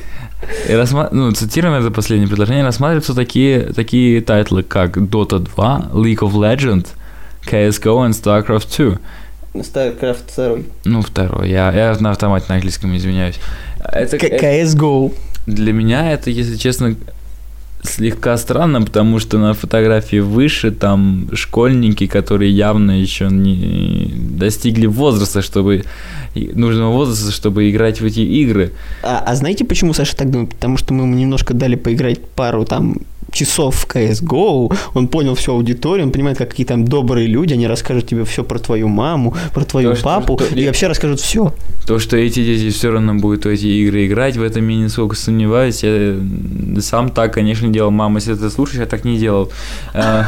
[0.68, 6.18] И рассма- ну, цитируем это последнее предложение, рассматриваются такие, такие тайтлы, как Dota 2, League
[6.18, 6.88] of Legends,
[7.48, 8.98] CSGO и StarCraft 2.
[9.54, 10.58] StarCraft 2.
[10.84, 11.50] Ну, второй.
[11.50, 13.38] Я, я на автомате на английском извиняюсь.
[13.80, 15.12] Это, это- CSGO.
[15.46, 16.94] Для меня это, если честно,
[17.82, 25.42] слегка странно, потому что на фотографии выше там школьники, которые явно еще не достигли возраста,
[25.42, 25.84] чтобы
[26.34, 28.72] нужного возраста, чтобы играть в эти игры.
[29.02, 30.50] А, а знаете, почему Саша так думает?
[30.50, 32.98] Потому что мы ему немножко дали поиграть пару там
[33.32, 37.66] часов в CSGO, он понял всю аудиторию, он понимает, как какие там добрые люди, они
[37.66, 41.20] расскажут тебе все про твою маму, про твою То, что- папу, что- и вообще расскажут
[41.20, 41.54] все.
[41.86, 45.16] То, что эти дети все равно будут в эти игры играть, в этом я нисколько
[45.16, 45.82] сомневаюсь.
[45.82, 46.16] Я
[46.80, 47.90] сам так, конечно, делал.
[47.90, 49.50] Мама, если ты слушаешь, я так не делал.
[49.94, 50.26] А,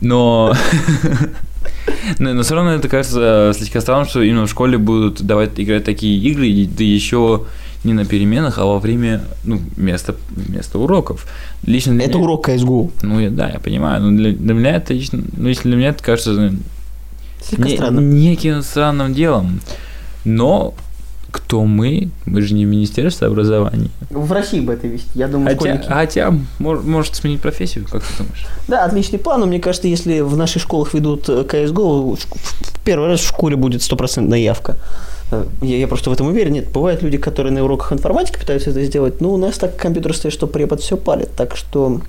[0.00, 0.54] Но...
[2.18, 5.84] Но, но все равно это кажется слегка странным, что именно в школе будут давать играть
[5.84, 7.44] такие игры, и да еще
[7.84, 11.26] не на переменах, а во время, ну, вместо, вместо уроков.
[11.66, 12.90] Лично для Это меня- урок CSGO.
[13.02, 15.88] Ну, я, да, я понимаю, но для, для меня это лично, ну, если для меня
[15.88, 18.00] это кажется ну, не- странно.
[18.00, 19.60] неким странным делом.
[20.24, 20.74] Но
[21.32, 22.10] кто мы?
[22.26, 23.88] Мы же не министерство образования.
[24.10, 25.86] В России бы это вести, я думаю, Хотя, школьники.
[25.88, 28.46] хотя мор- может сменить профессию, как ты думаешь?
[28.68, 32.36] Да, отличный план, но мне кажется, если в наших школах ведут э, CSGO, в шк-
[32.38, 34.76] в первый раз в школе будет стопроцентная явка.
[35.32, 36.52] Э, Я, я просто в этом уверен.
[36.52, 40.14] Нет, бывают люди, которые на уроках информатики пытаются это сделать, но у нас так компьютер
[40.14, 41.30] стоит, что препод все палит.
[41.36, 42.00] Так что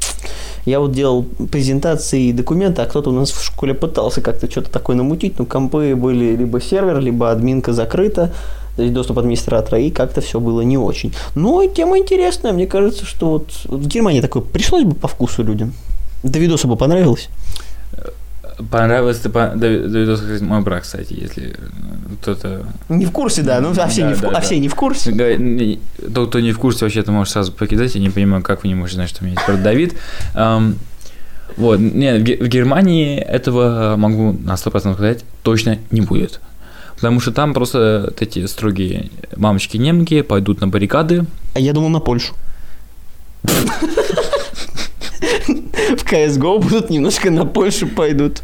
[0.66, 4.70] я вот делал презентации и документы, а кто-то у нас в школе пытался как-то что-то
[4.70, 8.32] такое намутить, но компы были либо сервер, либо админка закрыта,
[8.78, 11.14] доступ администратора, и как-то все было не очень.
[11.36, 15.74] Но тема интересная, мне кажется, что вот в Германии такое пришлось бы по вкусу людям.
[16.24, 17.30] Давидосу бы понравилось.
[18.72, 19.48] Понравилось ты по...
[19.56, 21.56] Давидос, кстати, мой брак, кстати, если э,
[22.22, 22.66] кто-то...
[22.90, 24.42] Не в курсе, да, ну а все, Да, не, в, да, а да.
[24.42, 25.12] все не в курсе.
[26.14, 27.96] Тот, кто не в курсе, вообще ты можешь сразу покидать.
[27.96, 29.96] Я не понимаю, как вы не можете знать, что у меня есть брат Давид.
[30.34, 30.76] Ам,
[31.58, 36.40] вот, нет, в Ге- в Германии этого могу на 100% сказать точно не будет.
[36.96, 41.26] Потому что там просто вот эти строгие мамочки-немки пойдут на баррикады.
[41.54, 42.34] А я думал на Польшу.
[45.98, 48.42] В CSGO будут немножко на Польшу пойдут.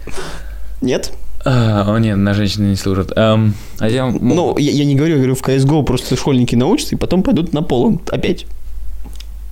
[0.81, 1.11] Нет?
[1.45, 3.11] А, о, нет, на женщины не служат.
[3.17, 6.95] Ам, а я, Ну, я, я не говорю, я говорю, в CSGO просто школьники научатся
[6.95, 8.45] и потом пойдут на полон опять.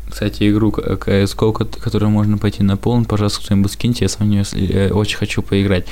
[0.10, 4.44] Кстати, игру CSGO, ко- которую можно пойти на полон, пожалуйста, кто-нибудь скиньте, я с вами
[4.54, 5.86] э, очень хочу поиграть.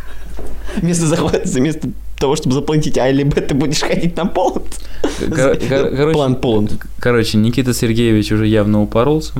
[0.76, 4.62] Вместо захвата, вместо того, чтобы заплатить А или Б, ты будешь ходить на полон.
[5.02, 6.68] Кор- кор- короче- План полон.
[6.98, 9.32] Короче, Никита Сергеевич уже явно упоролся.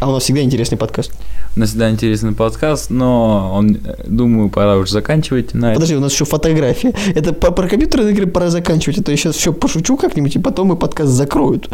[0.00, 1.12] А у нас всегда интересный подкаст.
[1.56, 5.72] У нас всегда интересный подкаст, но он, э, думаю, пора уже заканчивать на.
[5.72, 6.92] Подожди, у нас еще фотография.
[7.14, 10.38] Это по- про компьютерные игры пора заканчивать, а то я сейчас все пошучу как-нибудь, и
[10.38, 11.70] потом и подкаст закроют.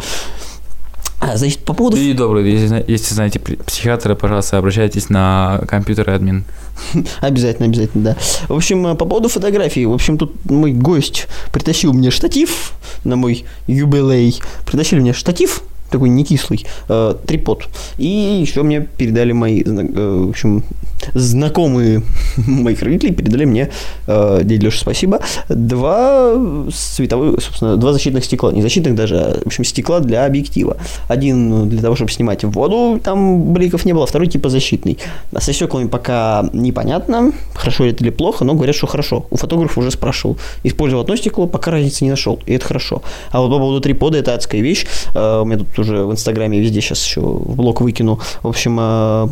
[1.19, 1.97] А, значит, по поводу...
[1.97, 6.45] И добрый, если, если знаете психиатра, пожалуйста, обращайтесь на компьютер админ.
[7.21, 8.17] Обязательно, обязательно, да.
[8.47, 9.85] В общем, э, по поводу фотографий.
[9.85, 12.71] В общем, тут мой гость притащил мне штатив
[13.03, 14.41] на мой юбилей.
[14.65, 15.61] Притащили мне штатив,
[15.93, 17.69] такой не кислый, э, трипод.
[17.97, 18.07] И
[18.41, 20.63] еще мне передали мои, э, в общем,
[21.13, 22.03] знакомые
[22.37, 23.69] моих родителей, передали мне,
[24.07, 26.33] э, дядя Леша, спасибо, два
[26.71, 28.51] световых, собственно, два защитных стекла.
[28.51, 30.77] Не защитных даже, а, в общем, стекла для объектива.
[31.07, 34.97] Один для того, чтобы снимать воду, там бликов не было, второй типа защитный.
[35.31, 39.25] А со стеклами пока непонятно, хорошо это или плохо, но говорят, что хорошо.
[39.29, 40.37] У фотографа уже спрашивал.
[40.63, 43.01] Использовал одно стекло, пока разницы не нашел, и это хорошо.
[43.31, 44.85] А вот по поводу трипода, это адская вещь.
[45.13, 48.19] Э, У меня тут уже в Инстаграме везде сейчас еще в блог выкину.
[48.41, 49.27] В общем, э,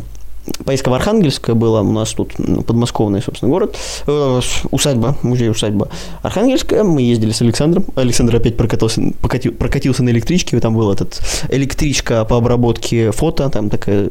[0.66, 3.78] поездка в Архангельское была у нас тут, ну, подмосковный, собственно, город,
[4.08, 5.90] э, усадьба, музей-усадьба
[6.22, 11.22] Архангельская, мы ездили с Александром, Александр опять прокатился, покатил, прокатился на электричке, там был этот
[11.50, 14.10] электричка по обработке фото, там такая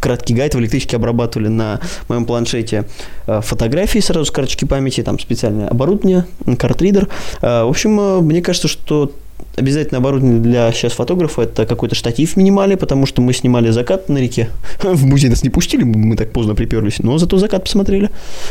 [0.00, 0.54] краткий гайд.
[0.54, 2.86] В электричке обрабатывали на моем планшете
[3.26, 6.26] э, фотографии сразу с карточки памяти, там специальное оборудование,
[6.58, 7.08] картридер.
[7.40, 9.12] Э, В общем, мне кажется, что
[9.56, 14.18] обязательно оборудование для сейчас фотографа это какой-то штатив минимали, потому что мы снимали закат на
[14.18, 14.48] реке.
[14.82, 18.10] В музей нас не пустили, мы так поздно приперлись, но зато закат посмотрели.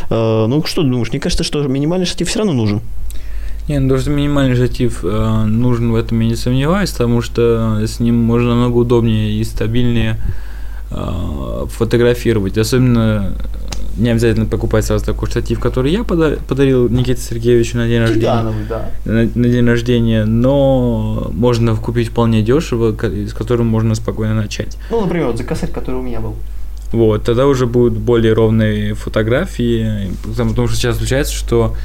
[0.09, 1.09] Э, Ну, что думаешь?
[1.11, 2.81] Мне кажется, что минимальный штатив все равно нужен.
[3.67, 7.99] Не, ну, что минимальный штатив э, нужен в этом я не сомневаюсь, потому что с
[7.99, 10.17] ним можно намного удобнее и стабильнее
[10.91, 12.57] э, фотографировать.
[12.57, 13.33] Особенно
[13.97, 18.53] не обязательно покупать сразу такой штатив, который я пода- подарил Никите Сергеевичу на день рождения.
[18.69, 18.89] да.
[19.05, 24.77] на, на день рождения, но можно купить вполне дешево, с которым можно спокойно начать.
[24.89, 26.35] Ну, например, вот за косарь, который у меня был.
[26.91, 31.75] Вот, тогда уже будут более ровные фотографии, потому, потому что сейчас случается, что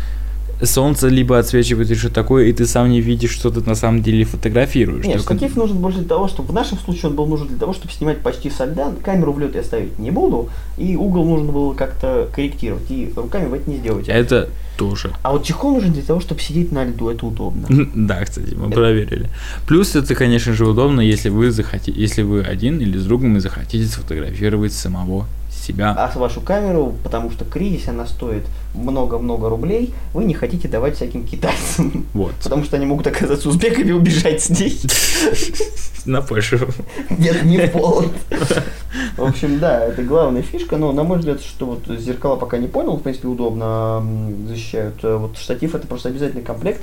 [0.63, 4.03] солнце либо отсвечивает или что такое, и ты сам не видишь, что ты на самом
[4.03, 5.05] деле фотографируешь.
[5.05, 7.59] Нет, Только- штатив нужен больше для того, чтобы в нашем случае он был нужен для
[7.59, 8.93] того, чтобы снимать почти со льда.
[9.03, 12.91] Камеру в лед я ставить не буду, и угол нужно было как-то корректировать.
[12.91, 14.13] И руками вы это не сделаете.
[14.13, 15.13] Это тоже.
[15.23, 17.67] А вот чехол нужен для того, чтобы сидеть на льду, это удобно.
[17.95, 19.29] Да, кстати, мы проверили.
[19.67, 23.41] Плюс это, конечно же, удобно, если вы захотите, если вы один или с другом и
[23.41, 25.93] захотите сфотографировать самого себя.
[25.93, 28.45] А вашу камеру, потому что кризис, она стоит
[28.77, 32.07] много-много рублей, вы не хотите давать всяким китайцам.
[32.13, 32.33] Вот.
[32.43, 34.79] Потому что они могут оказаться узбеками и убежать с ней.
[36.07, 36.59] На Польшу.
[37.11, 38.11] Нет, не в повод.
[39.17, 42.69] В общем, да, это главная фишка, но на мой взгляд, что вот зеркала пока не
[42.69, 44.07] понял, в принципе, удобно
[44.47, 44.95] защищают.
[45.03, 46.83] Э, Вот штатив это просто обязательный комплект.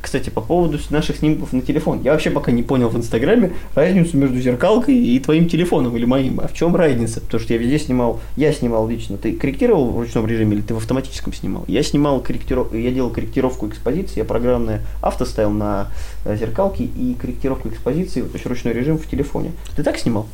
[0.00, 2.02] Кстати, по поводу наших снимков на телефон.
[2.02, 6.40] Я вообще пока не понял в Инстаграме разницу между зеркалкой и твоим телефоном или моим.
[6.40, 7.20] А в чем разница?
[7.20, 9.16] Потому что я везде снимал, я снимал лично.
[9.16, 11.64] Ты корректировал в ручном режиме или ты в автоматическом снимал?
[11.68, 15.88] Я снимал корректировку, я делал корректировку экспозиции, я программное авто ставил на
[16.24, 19.52] э, зеркалке и корректировку экспозиции, то есть ручной режим в телефоне.
[19.76, 20.26] Ты так снимал?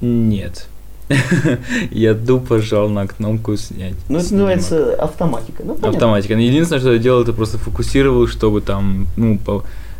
[0.00, 0.68] Нет.
[1.90, 3.94] Я тупо жал на кнопку снять.
[4.08, 5.62] Ну, это называется автоматика.
[5.64, 5.72] Ну.
[5.82, 6.34] Автоматика.
[6.34, 9.38] Но Единственное, что я делал, это просто фокусировал, чтобы там, ну,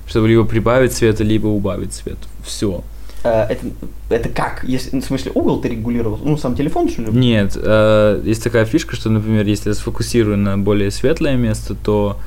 [0.07, 2.19] чтобы либо прибавить цвета, либо убавить цвет.
[2.45, 2.83] Все.
[3.29, 3.67] А, это,
[4.09, 4.65] это как?
[4.65, 6.19] Если, ну, в смысле, угол ты регулировал?
[6.23, 7.13] Ну, сам телефон, что ли?
[7.13, 12.19] Нет, э, есть такая фишка, что, например, если я сфокусирую на более светлое место, то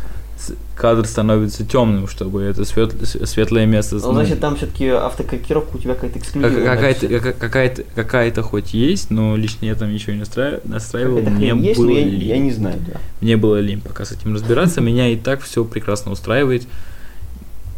[0.76, 3.96] кадр становится темным, чтобы это свет- светлое место.
[3.96, 6.66] Ну, значит, там все-таки автокорректировка у тебя какая-то как- эксклюзивная.
[6.66, 11.80] какая-то, какая-то, какая-то хоть есть, но лично я там ничего не настраивал, настраивал мне есть,
[11.80, 12.24] было но я, лень.
[12.24, 13.00] я не знаю, да.
[13.22, 16.64] Мне было лень пока с этим разбираться, меня и так все прекрасно устраивает.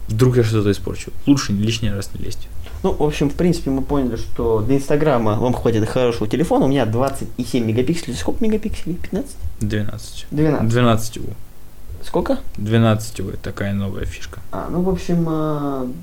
[0.07, 1.11] Вдруг я что-то испорчу.
[1.25, 2.47] Лучше лишний раз не лезть.
[2.83, 6.65] Ну, в общем, в принципе, мы поняли, что для Инстаграма вам хватит хорошего телефона.
[6.65, 8.15] У меня 27 мегапикселей.
[8.15, 8.95] Сколько мегапикселей?
[8.95, 9.35] 15?
[9.61, 10.25] 12.
[10.31, 10.67] 12.
[10.69, 11.21] 12 У.
[12.03, 12.37] Сколько?
[12.57, 14.39] 12 У, такая новая фишка.
[14.51, 15.93] А, ну, в общем, м,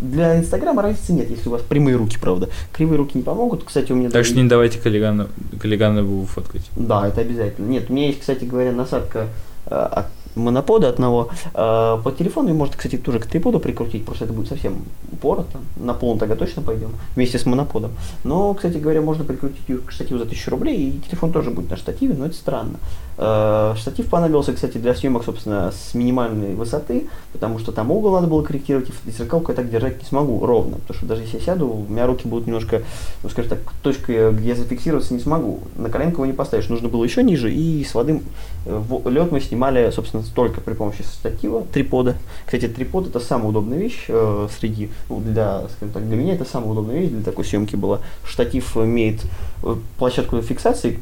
[0.00, 2.48] для Инстаграма разницы нет, если у вас прямые руки, правда.
[2.72, 3.64] Кривые руки не помогут.
[3.64, 4.08] Кстати, у меня...
[4.08, 6.62] Так даже- что не давайте Каллиганову фоткать.
[6.76, 7.66] Да, это обязательно.
[7.66, 9.26] Нет, у меня есть, кстати говоря, насадка
[9.66, 11.30] э, от монопода одного.
[11.54, 15.58] Э, по телефону и можно, кстати, тоже к триподу прикрутить, просто это будет совсем упорото.
[15.76, 17.92] На полном тогда точно пойдем, вместе с моноподом.
[18.24, 21.76] Но, кстати говоря, можно прикрутить к штативу за 1000 рублей, и телефон тоже будет на
[21.76, 22.78] штативе, но это странно.
[23.18, 28.26] Э, штатив понадобился, кстати, для съемок, собственно, с минимальной высоты, потому что там угол надо
[28.26, 31.44] было корректировать, и зеркалку я так держать не смогу ровно, потому что даже если я
[31.44, 32.82] сяду, у меня руки будут немножко,
[33.22, 35.60] ну, скажем так, точкой, где я зафиксироваться не смогу.
[35.76, 38.22] На коленку его не поставишь, нужно было еще ниже, и с воды
[38.66, 42.16] лед мы снимали, собственно, только при помощи штатива, трипода.
[42.44, 46.44] Кстати, трипод это самая удобная вещь э, среди, ну, для, скажем так, для меня это
[46.44, 48.00] самая удобная вещь для такой съемки была.
[48.24, 49.22] Штатив имеет
[49.62, 50.98] э, площадку фиксации,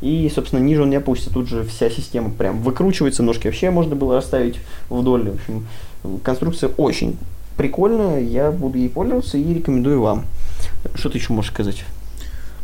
[0.00, 1.32] и, собственно, ниже он не опустится.
[1.32, 4.56] Тут же вся система прям выкручивается, ножки вообще можно было расставить
[4.88, 5.30] вдоль.
[5.30, 5.66] В общем,
[6.22, 7.16] конструкция очень
[7.56, 10.24] прикольная, я буду ей пользоваться и рекомендую вам.
[10.94, 11.84] Что ты еще можешь сказать?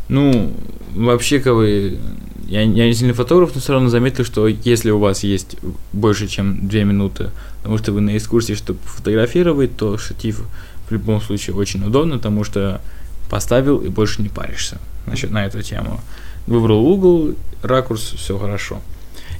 [0.07, 0.51] Ну,
[0.95, 1.99] вообще, как бы,
[2.47, 5.57] я, я не сильный фотограф, но все равно заметил, что если у вас есть
[5.93, 10.41] больше, чем 2 минуты, потому что вы на экскурсии, чтобы фотографировать, то штатив
[10.87, 12.81] в любом случае очень удобно, потому что
[13.29, 15.99] поставил и больше не паришься насчет на эту тему.
[16.47, 18.79] Выбрал угол, ракурс, все хорошо.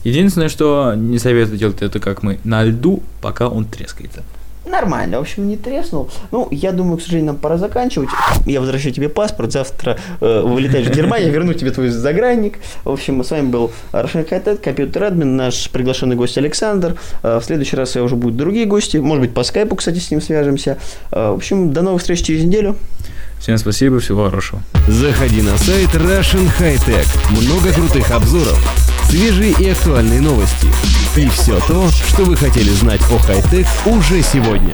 [0.03, 4.23] Единственное, что не советую делать, это как мы на льду, пока он трескается.
[4.65, 6.09] Нормально, в общем, не треснул.
[6.31, 8.09] Ну, я думаю, к сожалению, нам пора заканчивать.
[8.45, 12.59] Я возвращаю тебе паспорт, завтра э, вылетаешь в Германию, верну тебе твой загранник.
[12.83, 16.97] В общем, с вами был Рашин Хайтет, компьютер админ, наш приглашенный гость Александр.
[17.21, 20.21] Э, в следующий раз уже будут другие гости, может быть, по скайпу, кстати, с ним
[20.21, 20.77] свяжемся.
[21.11, 22.75] Э, в общем, до новых встреч через неделю.
[23.39, 24.61] Всем спасибо, всего хорошего.
[24.87, 27.07] Заходи на сайт Russian High Tech.
[27.29, 28.59] Много крутых обзоров,
[29.09, 30.67] свежие и актуальные новости.
[31.15, 34.73] И все то, что вы хотели знать о хай-тек уже сегодня.